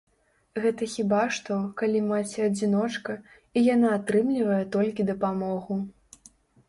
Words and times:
Гэта 0.61 0.87
хіба 0.93 1.19
што, 1.39 1.57
калі 1.81 2.01
маці-адзіночка, 2.07 3.17
і 3.57 3.63
яна 3.67 3.93
атрымлівае 3.99 4.59
толькі 4.77 5.07
дапамогу. 5.11 5.83